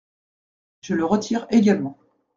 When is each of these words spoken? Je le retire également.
Je 0.81 0.95
le 0.95 1.05
retire 1.05 1.45
également. 1.51 1.99